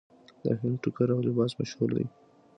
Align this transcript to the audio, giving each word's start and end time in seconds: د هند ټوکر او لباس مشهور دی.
د 0.43 0.45
هند 0.59 0.75
ټوکر 0.81 1.07
او 1.15 1.19
لباس 1.27 1.51
مشهور 1.59 1.89
دی. 1.97 2.05